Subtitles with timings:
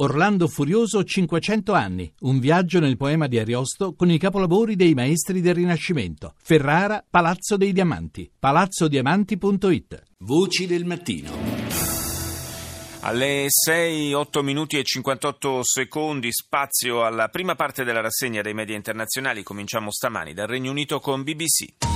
[0.00, 5.40] Orlando Furioso 500 anni, un viaggio nel poema di Ariosto con i capolavori dei maestri
[5.40, 6.34] del Rinascimento.
[6.40, 10.02] Ferrara, Palazzo dei Diamanti, palazzodiamanti.it.
[10.18, 11.32] Voci del mattino.
[13.00, 18.76] Alle 6, 8 minuti e 58 secondi, spazio alla prima parte della rassegna dei media
[18.76, 19.42] internazionali.
[19.42, 21.87] Cominciamo stamani dal Regno Unito con BBC.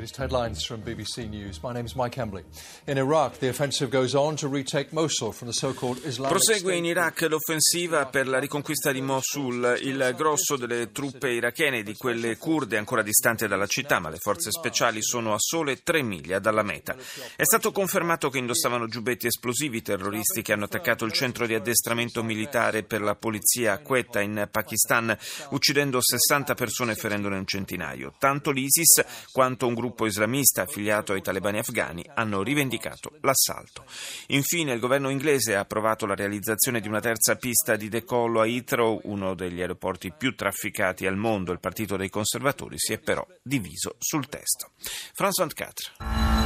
[0.00, 1.60] Latest headlines from BBC News.
[1.62, 2.42] My name is Mike Embley.
[2.86, 6.86] In Iraq, the offensive goes on to retake Mosul from the so-called Islamic Prosegue in
[6.86, 9.78] Iraq l'offensiva per la riconquista di Mosul.
[9.82, 14.16] Il grosso delle truppe irachene e di quelle kurde ancora distante dalla città, ma le
[14.16, 16.96] forze speciali sono a sole tre miglia dalla meta.
[17.36, 21.52] È stato confermato che indossavano giubbetti esplosivi i terroristi che hanno attaccato il centro di
[21.52, 25.14] addestramento militare per la polizia a Quetta in Pakistan,
[25.50, 28.14] uccidendo 60 persone e ferendone un centinaio.
[28.18, 33.84] Tanto l'ISIS quanto un gruppo gruppo islamista affiliato ai talebani afghani hanno rivendicato l'assalto.
[34.28, 38.46] Infine il governo inglese ha approvato la realizzazione di una terza pista di decollo a
[38.46, 41.52] Heathrow, uno degli aeroporti più trafficati al mondo.
[41.52, 44.70] Il partito dei conservatori si è però diviso sul testo.
[44.78, 46.39] François 24.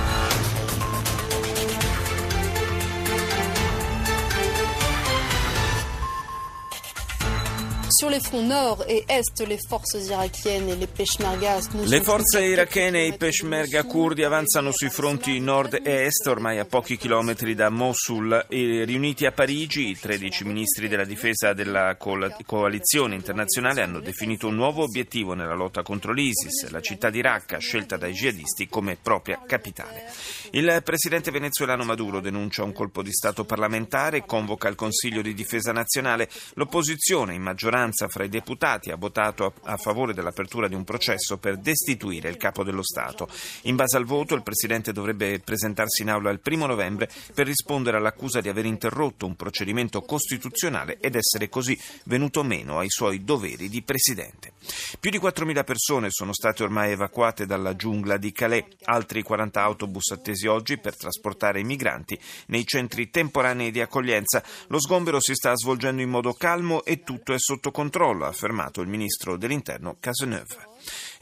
[7.96, 11.68] Sur les fronts nord et est, les forze irachienne e le peshmergas...
[11.74, 16.64] Le forze irachene e i peshmerga kurdi avanzano sui fronti nord e est, ormai a
[16.64, 18.46] pochi chilometri da Mosul.
[18.48, 24.56] E riuniti a Parigi, i 13 ministri della difesa della coalizione internazionale hanno definito un
[24.56, 29.40] nuovo obiettivo nella lotta contro l'ISIS, la città di Raqqa, scelta dai jihadisti come propria
[29.46, 30.10] capitale.
[30.50, 35.70] Il presidente venezuelano Maduro denuncia un colpo di Stato parlamentare, convoca il Consiglio di difesa
[35.70, 40.84] nazionale, l'opposizione in maggioranza maggioranza fra i deputati ha votato a, favore dell'apertura di un
[40.84, 43.28] processo per destituire il capo dello Stato.
[43.62, 47.98] In base al voto il Presidente dovrebbe presentarsi in aula il primo novembre per rispondere
[47.98, 53.68] all'accusa di aver interrotto un procedimento costituzionale ed essere così venuto meno ai suoi doveri
[53.68, 54.52] di Presidente.
[54.98, 60.10] Più di 4.000 persone sono state ormai evacuate dalla giungla di Calais, altri 40 autobus
[60.12, 64.42] attesi oggi per trasportare i migranti nei centri temporanei di accoglienza.
[64.68, 68.80] Lo sgombero si sta svolgendo in modo calmo e tutto è sotto controllo, ha affermato
[68.80, 70.68] il ministro dell'Interno Cazeneuve.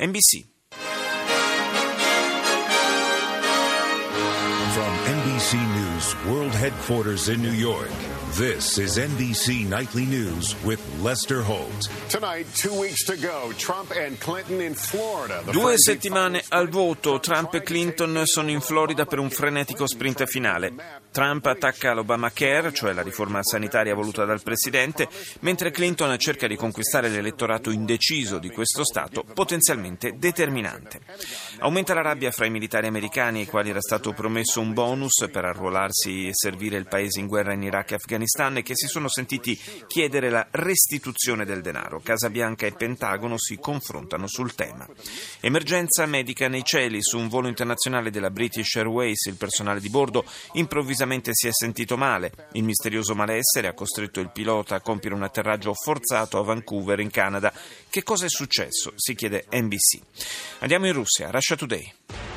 [0.00, 0.44] NBC.
[4.72, 7.90] From NBC News World Headquarters in New York.
[8.36, 11.90] This is NBC Nightly News with Lester Holt.
[12.08, 15.42] Tonight, two weeks to go, Trump and Clinton in Florida.
[15.50, 20.72] Due settimane al voto, Trump e Clinton sono in Florida per un frenetico sprint finale.
[21.12, 25.06] Trump attacca l'Obamacare, cioè la riforma sanitaria voluta dal presidente,
[25.40, 31.00] mentre Clinton cerca di conquistare l'elettorato indeciso di questo Stato, potenzialmente determinante.
[31.58, 35.44] Aumenta la rabbia fra i militari americani ai quali era stato promesso un bonus per
[35.44, 39.08] arruolarsi e servire il paese in guerra in Iraq e Afghanistan e che si sono
[39.08, 39.54] sentiti
[39.86, 42.00] chiedere la restituzione del denaro.
[42.02, 44.88] Casa Bianca e Pentagono si confrontano sul tema.
[45.40, 47.02] Emergenza medica nei cieli.
[47.02, 51.00] Su un volo internazionale della British Airways il personale di bordo improvvisamente
[51.32, 52.32] si è sentito male.
[52.52, 57.10] Il misterioso malessere ha costretto il pilota a compiere un atterraggio forzato a Vancouver in
[57.10, 57.52] Canada.
[57.88, 58.92] Che cosa è successo?
[58.96, 60.00] Si chiede NBC.
[60.60, 61.30] Andiamo in Russia.
[61.30, 62.31] Russia Today.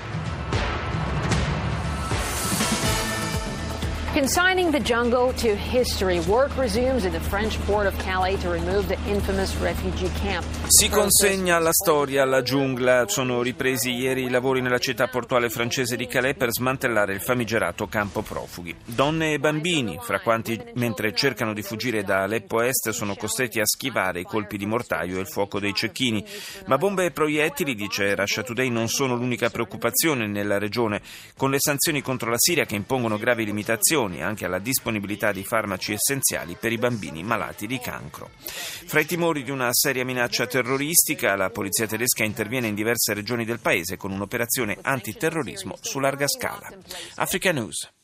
[4.16, 8.88] Consigning the jungle to history, work resumes in the French port of Calais to remove
[8.88, 10.46] the infamous refugee camp.
[10.68, 13.10] Si consegna alla storia la giungla.
[13.10, 17.88] Sono ripresi ieri i lavori nella città portuale francese di Calais per smantellare il famigerato
[17.88, 18.74] campo profughi.
[18.86, 23.66] Donne e bambini, fra quanti mentre cercano di fuggire da Aleppo Est, sono costretti a
[23.66, 26.26] schivare i colpi di mortaio e il fuoco dei cecchini.
[26.68, 31.02] Ma bombe e proiettili, dice Russia Today, non sono l'unica preoccupazione nella regione.
[31.36, 35.94] Con le sanzioni contro la Siria che impongono gravi limitazioni anche alla disponibilità di farmaci
[35.94, 38.30] essenziali per i bambini malati di cancro.
[38.36, 43.46] Fra i timori di una seria minaccia terroristica, la polizia tedesca interviene in diverse regioni
[43.46, 46.72] del paese con un'operazione antiterrorismo su larga scala.
[47.16, 47.95] Africa News.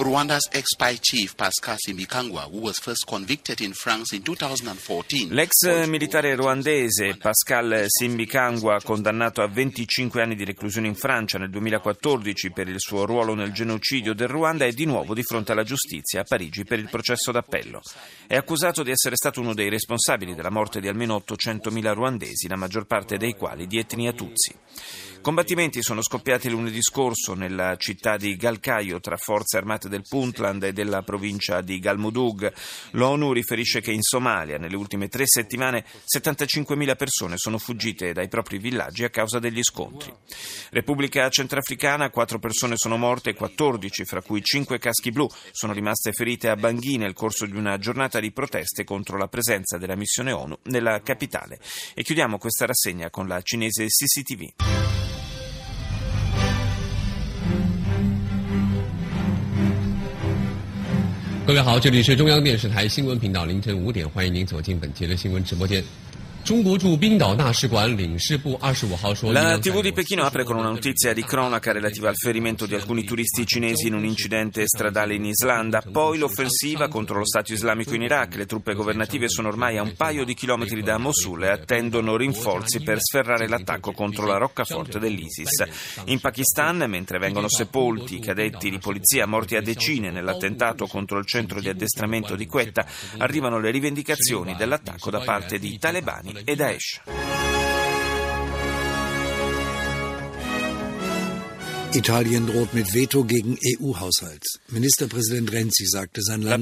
[0.00, 5.28] Rwanda's ex-spy chief Pascal Simbikangwa, who was first convicted in France in 2014.
[5.28, 12.50] L'ex militare ruandese Pascal Simbikangwa, condannato a 25 anni di reclusione in Francia nel 2014
[12.50, 16.20] per il suo ruolo nel genocidio del Ruanda, è di nuovo di fronte alla giustizia
[16.20, 17.82] a Parigi per il processo d'appello.
[18.26, 22.56] È accusato di essere stato uno dei responsabili della morte di almeno 800.000 ruandesi, la
[22.56, 24.54] maggior parte dei quali di etnia Tutsi.
[25.22, 30.72] Combattimenti sono scoppiati lunedì scorso nella città di Galkayo tra forze armate del Puntland e
[30.72, 32.50] della provincia di Galmudug.
[32.92, 38.56] L'ONU riferisce che in Somalia nelle ultime tre settimane 75.000 persone sono fuggite dai propri
[38.56, 40.10] villaggi a causa degli scontri.
[40.70, 46.12] Repubblica Centrafricana, quattro persone sono morte e 14, fra cui cinque caschi blu, sono rimaste
[46.12, 50.32] ferite a Bangui nel corso di una giornata di proteste contro la presenza della missione
[50.32, 51.60] ONU nella capitale.
[51.94, 55.09] E chiudiamo questa rassegna con la cinese CCTV.
[61.50, 65.82] 各位好，这里是中央电视台新闻频道，凌晨五点，欢迎您走进本节的新闻直播间。
[69.30, 73.46] La TV di Pechino apre con una notizia di cronaca relativa al ferimento di alcuni turisti
[73.46, 78.34] cinesi in un incidente stradale in Islanda, poi l'offensiva contro lo Stato islamico in Iraq.
[78.36, 82.80] Le truppe governative sono ormai a un paio di chilometri da Mosul e attendono rinforzi
[82.80, 86.02] per sferrare l'attacco contro la roccaforte dell'ISIS.
[86.06, 91.26] In Pakistan, mentre vengono sepolti i cadetti di polizia morti a decine nell'attentato contro il
[91.26, 92.86] centro di addestramento di Quetta,
[93.18, 97.00] arrivano le rivendicazioni dell'attacco da parte di talebani e Daesh.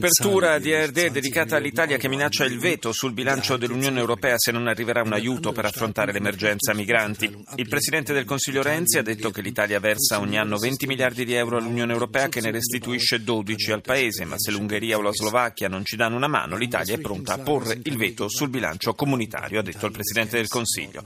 [0.01, 4.53] L'apertura di ARD è dedicata all'Italia che minaccia il veto sul bilancio dell'Unione Europea se
[4.53, 7.45] non arriverà un aiuto per affrontare l'emergenza migranti.
[7.57, 11.35] Il Presidente del Consiglio Renzi ha detto che l'Italia versa ogni anno 20 miliardi di
[11.35, 15.69] euro all'Unione Europea che ne restituisce 12 al Paese, ma se l'Ungheria o la Slovacchia
[15.69, 19.61] non ci danno una mano, l'Italia è pronta a porre il veto sul bilancio comunitario,
[19.61, 21.03] ha detto il Presidente del Consiglio.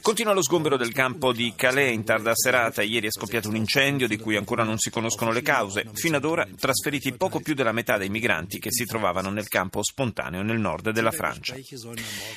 [0.00, 2.80] Continua lo sgombero del campo di Calais in tarda serata.
[2.80, 3.64] Ieri è scoppiato un incendio
[4.06, 5.84] di cui ancora non si conoscono le cause.
[5.92, 9.82] Fino ad ora trasferiti poco più della metà dei migranti che si trovavano nel campo
[9.82, 11.56] spontaneo nel nord della Francia.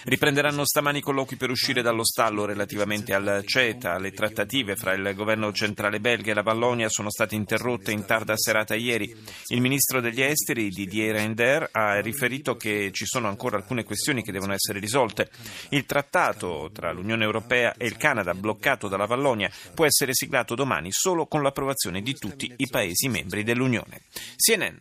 [0.04, 3.98] Riprenderanno stamani i colloqui per uscire dallo stallo relativamente al CETA.
[4.00, 8.36] Le trattative fra il governo centrale belga e la Vallonia sono state interrotte in tarda
[8.36, 9.16] serata ieri.
[9.48, 14.32] Il ministro degli esteri, Didier Render, ha riferito che ci sono ancora alcune questioni che
[14.32, 15.30] devono essere risolte.
[15.70, 20.90] Il trattato tra l'Unione Europea e il Canada, bloccato dalla Vallonia, può essere siglato domani
[20.92, 24.04] solo solo con l'approvazione di tutti i Paesi membri dell'Unione.
[24.38, 24.78] CNN.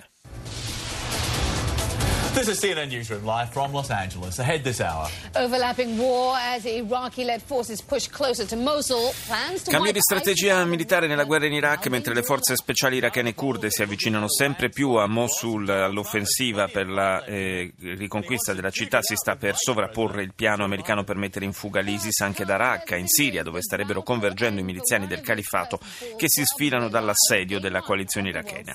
[2.35, 4.39] This is CNN Newsroom live from Los Angeles.
[4.39, 5.09] Ahead this hour.
[5.35, 9.13] Overlapping war as Iraqi-led forces push closer to Mosul.
[9.27, 13.35] Plans to Cambio di strategia militare nella guerra in Iraq mentre le forze speciali irachene
[13.35, 19.17] kurde si avvicinano sempre più a Mosul all'offensiva per la eh, riconquista della città si
[19.17, 23.09] sta per sovrapporre il piano americano per mettere in fuga l'ISIS anche da Raqqa in
[23.09, 25.81] Siria dove starebbero convergendo i miliziani del califato
[26.17, 28.75] che si sfilano dall'assedio della coalizione irachena.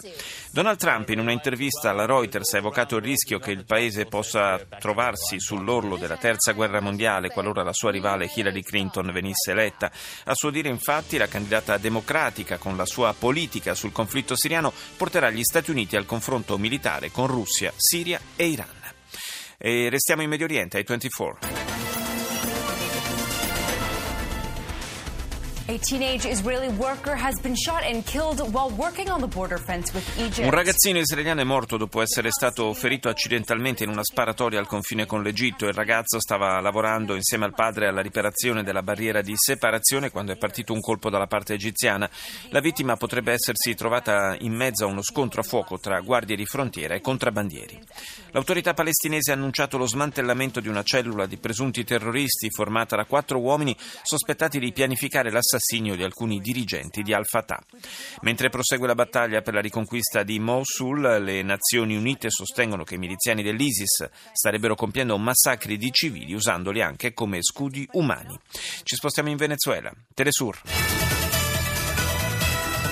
[0.51, 4.57] Donald Trump in una intervista alla Reuters ha evocato il rischio che il paese possa
[4.79, 9.91] trovarsi sull'orlo della terza guerra mondiale qualora la sua rivale Hillary Clinton venisse eletta.
[10.23, 15.29] A suo dire, infatti, la candidata democratica con la sua politica sul conflitto siriano porterà
[15.29, 18.81] gli Stati Uniti al confronto militare con Russia, Siria e Iran.
[19.57, 21.62] E restiamo in Medio Oriente ai 24.
[30.43, 35.07] Un ragazzino israeliano è morto dopo essere stato ferito accidentalmente in una sparatoria al confine
[35.07, 35.65] con l'Egitto.
[35.65, 40.37] Il ragazzo stava lavorando insieme al padre alla riparazione della barriera di separazione quando è
[40.37, 42.07] partito un colpo dalla parte egiziana.
[42.49, 46.45] La vittima potrebbe essersi trovata in mezzo a uno scontro a fuoco tra guardie di
[46.45, 47.79] frontiera e contrabbandieri.
[48.31, 53.39] L'autorità palestinese ha annunciato lo smantellamento di una cellula di presunti terroristi formata da quattro
[53.39, 57.61] uomini sospettati di pianificare l'assassinio l'assassinio di alcuni dirigenti di Al-Fatah.
[58.21, 62.97] Mentre prosegue la battaglia per la riconquista di Mosul, le Nazioni Unite sostengono che i
[62.97, 68.37] miliziani dell'ISIS starebbero compiendo massacri di civili usandoli anche come scudi umani.
[68.83, 69.91] Ci spostiamo in Venezuela.
[70.13, 70.61] Telesur.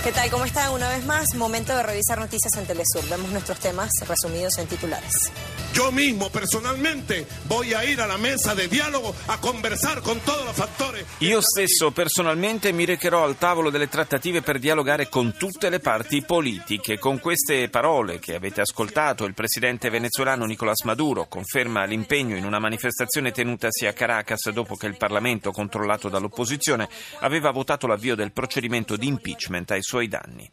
[0.04, 0.32] ¿Qué tal?
[0.32, 0.72] ¿Cómo están?
[0.72, 3.08] Una vez más, momento de revisar noticias en Telesur.
[3.08, 5.32] Vemos nuestros temas resumidos en titulares.
[5.74, 10.44] Yo mismo personalmente voy a ir a la mesa de dialogo a conversar con todos
[10.44, 11.00] los fattori.
[11.20, 16.24] Io stesso personalmente mi recherò al tavolo delle trattative per dialogare con tutte le parti
[16.24, 17.00] politiche.
[17.00, 22.60] Con queste parole che avete ascoltato, il presidente venezuelano Nicolás Maduro conferma l'impegno in una
[22.60, 28.98] manifestazione tenutasi a Caracas dopo che il Parlamento, controllato dall'opposizione, aveva votato l'avvio del procedimento
[28.98, 30.50] di impeachment ai suoi danni.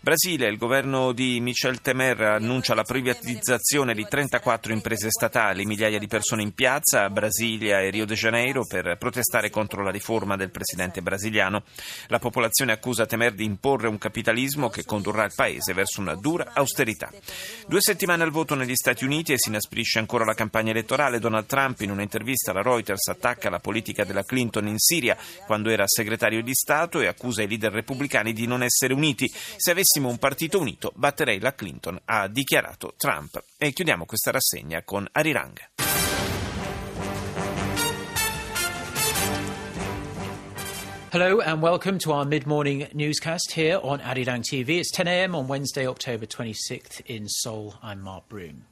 [0.00, 5.98] Brasile, il governo di Michel Temer annuncia la privatizzazione di 34 quattro imprese statali, migliaia
[5.98, 10.34] di persone in piazza a Brasilia e Rio de Janeiro per protestare contro la riforma
[10.34, 11.64] del presidente brasiliano.
[12.06, 16.52] La popolazione accusa Temer di imporre un capitalismo che condurrà il paese verso una dura
[16.54, 17.12] austerità.
[17.66, 21.18] Due settimane al voto negli Stati Uniti e si inasprisce ancora la campagna elettorale.
[21.18, 25.84] Donald Trump in un'intervista alla Reuters attacca la politica della Clinton in Siria quando era
[25.86, 29.30] segretario di Stato e accusa i leader repubblicani di non essere uniti.
[29.30, 33.44] Se avessimo un partito unito batterei la Clinton, ha dichiarato Trump.
[33.58, 35.58] E chiudiamo questa rassegna con Arirang.
[41.18, 44.80] Hello and welcome to our mid-morning newscast here on Arirang TV.
[44.80, 45.34] It's 10 a.m.
[45.34, 47.72] on Wednesday, October 26th in Seoul.
[47.82, 48.66] I'm Mark Broom.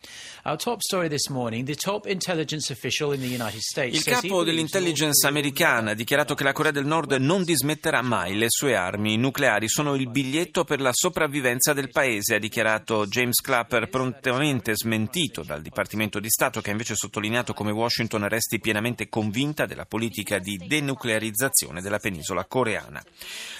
[0.44, 3.96] Our top story this morning, the top intelligence official in the United States.
[3.96, 8.48] Il capo dell'intelligence americana ha dichiarato che la Corea del Nord non dismetterà mai le
[8.50, 13.88] sue armi nucleari, sono il biglietto per la sopravvivenza del paese, ha dichiarato James Clapper,
[13.88, 19.64] prontamente smentito dal Dipartimento di Stato che ha invece sottolineato come Washington resti pienamente convinta
[19.64, 23.02] della politica di denuclearizzazione della penisola penisola coreana.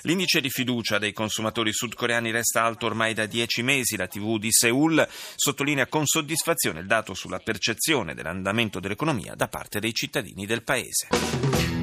[0.03, 3.97] L'indice di fiducia dei consumatori sudcoreani resta alto ormai da dieci mesi.
[3.97, 9.79] La TV di Seoul sottolinea con soddisfazione il dato sulla percezione dell'andamento dell'economia da parte
[9.79, 11.74] dei cittadini del paese.